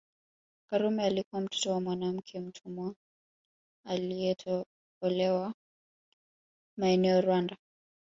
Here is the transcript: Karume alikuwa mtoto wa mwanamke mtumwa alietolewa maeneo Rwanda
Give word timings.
Karume 0.69 1.03
alikuwa 1.05 1.41
mtoto 1.41 1.71
wa 1.71 1.81
mwanamke 1.81 2.39
mtumwa 2.39 2.95
alietolewa 3.85 5.53
maeneo 6.77 7.21
Rwanda 7.21 7.57